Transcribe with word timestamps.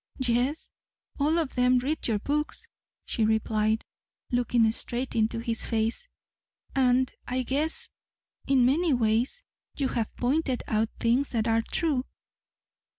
"Yes 0.17 0.71
all 1.19 1.37
of 1.37 1.53
them 1.53 1.77
read 1.77 2.07
your 2.07 2.17
books," 2.17 2.65
she 3.05 3.23
replied, 3.23 3.85
looking 4.31 4.71
straight 4.71 5.15
into 5.15 5.37
his 5.37 5.67
face. 5.67 6.07
"And 6.73 7.13
I 7.27 7.43
guess 7.43 7.91
in 8.47 8.65
many 8.65 8.93
ways 8.93 9.43
you 9.77 9.89
have 9.89 10.15
pointed 10.17 10.63
out 10.67 10.89
things 10.99 11.29
that 11.29 11.47
are 11.47 11.61
true." 11.61 12.05